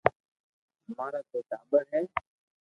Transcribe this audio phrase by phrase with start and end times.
[0.87, 2.01] امارآ نو ٽاٻر ھي